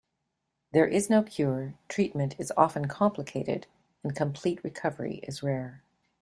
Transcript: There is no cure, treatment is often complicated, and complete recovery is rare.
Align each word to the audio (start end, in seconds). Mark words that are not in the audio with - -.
There 0.71 0.87
is 0.87 1.11
no 1.11 1.21
cure, 1.21 1.75
treatment 1.87 2.33
is 2.39 2.51
often 2.57 2.87
complicated, 2.87 3.67
and 4.03 4.15
complete 4.15 4.63
recovery 4.63 5.17
is 5.27 5.43
rare. 5.43 5.83